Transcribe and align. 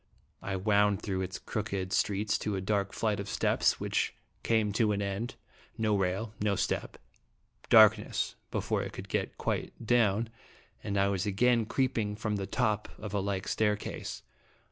I 0.41 0.55
wound 0.55 1.03
through 1.03 1.21
its 1.21 1.37
crooked 1.37 1.93
streets 1.93 2.39
to 2.39 2.55
a 2.55 2.59
dark 2.59 2.91
flight 2.91 3.19
of 3.19 3.29
steps, 3.29 3.79
which 3.79 4.15
came 4.41 4.71
to 4.73 4.93
an 4.93 4.99
end; 4.99 5.35
no 5.77 5.95
rail, 5.95 6.33
no 6.41 6.55
step, 6.55 6.97
darkness 7.69 8.33
before 8.49 8.81
I 8.83 8.89
could 8.89 9.07
get 9.09 9.37
quite 9.37 9.73
down; 9.85 10.29
and 10.83 10.97
I 10.97 11.07
was 11.09 11.27
again 11.27 11.67
creep 11.67 11.99
ing 11.99 12.15
from 12.15 12.37
the 12.37 12.47
top 12.47 12.89
of 12.97 13.13
a 13.13 13.19
like 13.19 13.47
staircase. 13.47 14.23